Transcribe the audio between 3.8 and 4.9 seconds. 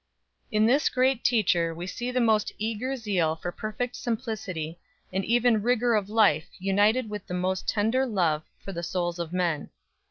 simplicity